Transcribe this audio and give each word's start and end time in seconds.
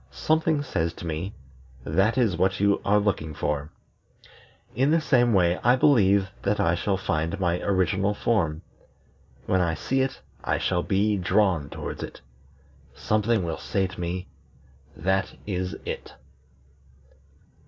Something 0.09 0.63
says 0.63 0.93
to 0.93 1.05
me: 1.05 1.35
'That 1.83 2.17
is 2.17 2.35
what 2.35 2.59
you 2.59 2.81
are 2.83 2.97
looking 2.97 3.35
for.' 3.35 3.69
In 4.73 4.89
the 4.89 4.99
same 4.99 5.31
way 5.31 5.59
I 5.63 5.75
believe 5.75 6.31
that 6.41 6.59
I 6.59 6.73
shall 6.73 6.97
find 6.97 7.39
my 7.39 7.59
original 7.61 8.15
form. 8.15 8.63
When 9.45 9.61
I 9.61 9.75
see 9.75 10.01
it, 10.01 10.19
I 10.43 10.57
shall 10.57 10.81
be 10.81 11.17
drawn 11.17 11.69
towards 11.69 12.01
it. 12.01 12.19
Something 12.95 13.43
will 13.43 13.59
say 13.59 13.85
to 13.85 13.99
me: 14.01 14.27
'That 14.97 15.35
is 15.45 15.75
it.'" 15.85 16.15